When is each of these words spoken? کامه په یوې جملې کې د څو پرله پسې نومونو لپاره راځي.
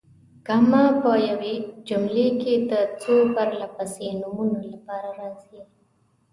کامه 0.47 0.83
په 1.01 1.11
یوې 1.29 1.55
جملې 1.87 2.27
کې 2.41 2.53
د 2.71 2.73
څو 3.01 3.13
پرله 3.33 3.67
پسې 3.75 4.07
نومونو 4.21 4.59
لپاره 4.73 5.09
راځي. 5.19 5.61